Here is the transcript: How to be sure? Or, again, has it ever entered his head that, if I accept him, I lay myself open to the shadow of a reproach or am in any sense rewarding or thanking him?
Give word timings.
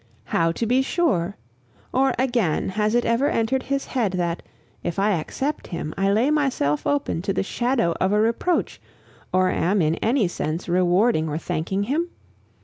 How 0.23 0.51
to 0.53 0.65
be 0.65 0.81
sure? 0.81 1.37
Or, 1.93 2.15
again, 2.17 2.69
has 2.69 2.95
it 2.95 3.05
ever 3.05 3.29
entered 3.29 3.61
his 3.61 3.85
head 3.85 4.13
that, 4.13 4.41
if 4.81 4.97
I 4.97 5.11
accept 5.11 5.67
him, 5.67 5.93
I 5.95 6.11
lay 6.11 6.31
myself 6.31 6.87
open 6.87 7.21
to 7.21 7.33
the 7.33 7.43
shadow 7.43 7.93
of 8.01 8.11
a 8.11 8.19
reproach 8.19 8.81
or 9.31 9.51
am 9.51 9.79
in 9.79 9.93
any 9.97 10.27
sense 10.27 10.67
rewarding 10.67 11.29
or 11.29 11.37
thanking 11.37 11.83
him? 11.83 12.09